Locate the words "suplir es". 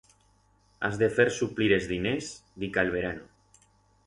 1.35-1.87